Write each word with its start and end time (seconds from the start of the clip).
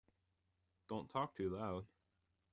Don't 0.89 1.07
talk 1.11 1.35
too 1.35 1.51
loud. 1.51 1.85